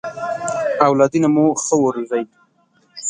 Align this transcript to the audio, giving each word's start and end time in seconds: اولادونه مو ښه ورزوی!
اولادونه 0.87 1.27
مو 1.35 1.45
ښه 1.63 1.75
ورزوی! 1.83 2.23